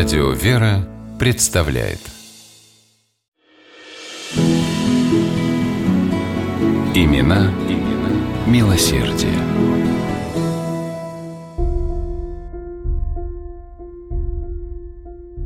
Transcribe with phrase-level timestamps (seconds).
[0.00, 1.98] Радио «Вера» представляет
[6.94, 9.36] Имена, имена милосердие.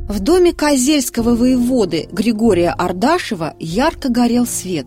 [0.07, 4.85] В доме Козельского воеводы Григория Ардашева ярко горел свет.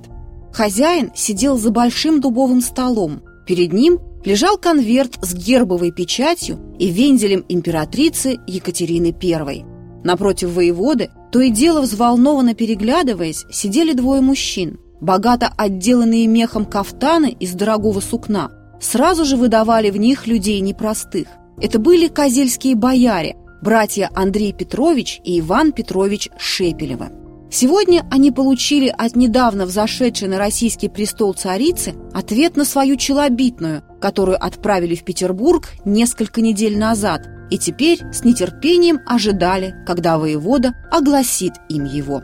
[0.51, 3.21] Хозяин сидел за большим дубовым столом.
[3.47, 9.65] Перед ним лежал конверт с гербовой печатью и вензелем императрицы Екатерины I.
[10.05, 14.79] Напротив воеводы, то и дело взволнованно переглядываясь, сидели двое мужчин.
[15.01, 18.51] Богато отделанные мехом кафтаны из дорогого сукна
[18.81, 21.29] сразу же выдавали в них людей непростых.
[21.61, 27.11] Это были козельские бояре, братья Андрей Петрович и Иван Петрович Шепелева.
[27.51, 34.43] Сегодня они получили от недавно взошедшей на российский престол царицы ответ на свою челобитную, которую
[34.43, 41.85] отправили в Петербург несколько недель назад, и теперь с нетерпением ожидали, когда воевода огласит им
[41.85, 42.23] его.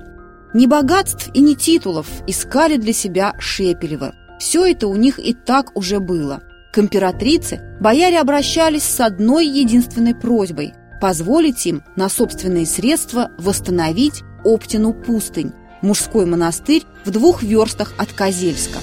[0.52, 4.14] Ни богатств и ни титулов искали для себя Шепелева.
[4.38, 6.42] Все это у них и так уже было.
[6.72, 14.94] К императрице бояре обращались с одной единственной просьбой– позволить им на собственные средства восстановить Оптину
[14.94, 18.78] пустынь, мужской монастырь в двух верстах от Козельска.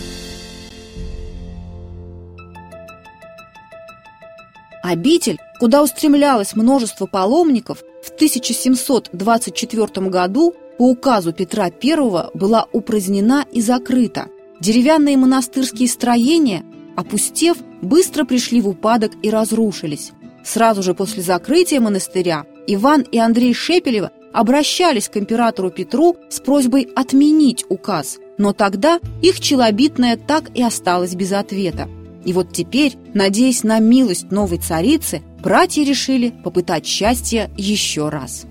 [4.92, 13.62] Обитель, куда устремлялось множество паломников, в 1724 году по указу Петра I была упразднена и
[13.62, 14.28] закрыта.
[14.60, 16.66] Деревянные монастырские строения,
[16.98, 20.12] опустев, быстро пришли в упадок и разрушились.
[20.44, 26.90] Сразу же после закрытия монастыря Иван и Андрей Шепелева обращались к императору Петру с просьбой
[26.98, 31.88] отменить указ, но тогда их челобитное так и осталось без ответа.
[32.26, 38.46] И вот теперь, надеясь на милость новой царицы, братья решили попытать счастье еще раз.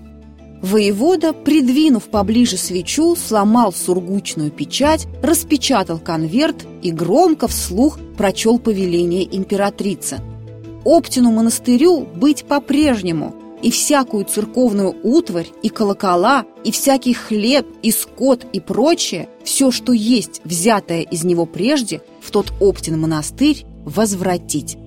[0.61, 10.19] Воевода, придвинув поближе свечу, сломал сургучную печать, распечатал конверт и громко вслух прочел повеление императрицы.
[10.85, 18.45] Оптину монастырю быть по-прежнему, и всякую церковную утварь, и колокола, и всякий хлеб, и скот,
[18.53, 24.77] и прочее, все, что есть, взятое из него прежде, в тот Оптин монастырь возвратить.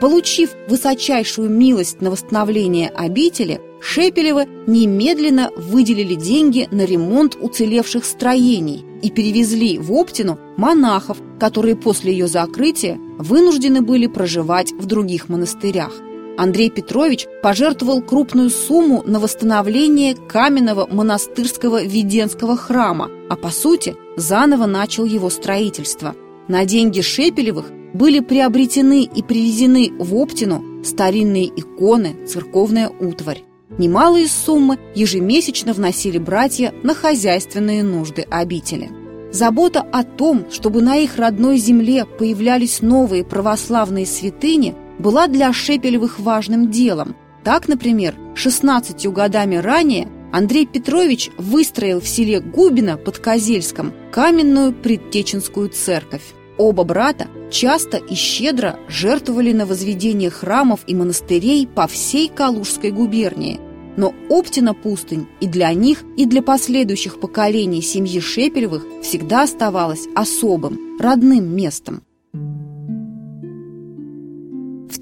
[0.00, 9.10] Получив высочайшую милость на восстановление обители, Шепелева немедленно выделили деньги на ремонт уцелевших строений и
[9.10, 15.92] перевезли в Оптину монахов, которые после ее закрытия вынуждены были проживать в других монастырях.
[16.42, 24.66] Андрей Петрович пожертвовал крупную сумму на восстановление каменного монастырского Веденского храма, а по сути заново
[24.66, 26.16] начал его строительство.
[26.48, 33.44] На деньги Шепелевых были приобретены и привезены в Оптину старинные иконы, церковная утварь.
[33.78, 38.90] Немалые суммы ежемесячно вносили братья на хозяйственные нужды обители.
[39.30, 46.20] Забота о том, чтобы на их родной земле появлялись новые православные святыни, была для Шепелевых
[46.20, 47.16] важным делом.
[47.44, 55.68] Так, например, 16 годами ранее Андрей Петрович выстроил в селе Губино под Козельском каменную предтеченскую
[55.68, 56.22] церковь.
[56.56, 63.60] Оба брата часто и щедро жертвовали на возведение храмов и монастырей по всей Калужской губернии.
[63.96, 70.98] Но Оптина пустынь и для них, и для последующих поколений семьи Шепелевых всегда оставалась особым,
[70.98, 72.02] родным местом.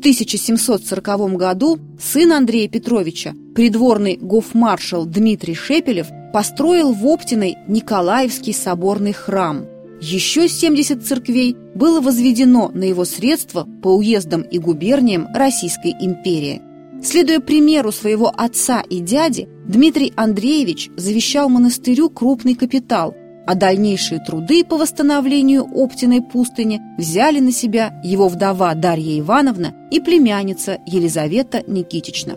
[0.01, 9.13] В 1740 году сын Андрея Петровича, придворный гофмаршал Дмитрий Шепелев, построил в Оптиной Николаевский соборный
[9.13, 9.67] храм–
[10.01, 16.63] еще 70 церквей было возведено на его средства по уездам и губерниям Российской империи.
[17.03, 23.15] Следуя примеру своего отца и дяди, Дмитрий Андреевич завещал монастырю крупный капитал,
[23.47, 30.01] а дальнейшие труды по восстановлению Оптиной пустыни взяли на себя его вдова Дарья Ивановна и
[30.01, 32.37] племянница Елизавета Никитична.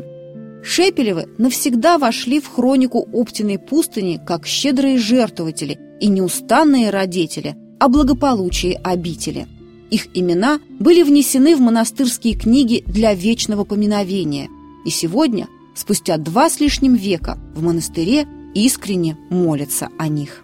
[0.64, 8.80] Шепелевы навсегда вошли в хронику Оптиной пустыни как щедрые жертвователи и неустанные родители о благополучии
[8.82, 9.48] обители.
[9.92, 14.48] Их имена были внесены в монастырские книги для вечного поминовения.
[14.86, 18.26] И сегодня, спустя два с лишним века, в монастыре
[18.56, 20.44] искренне молятся о них.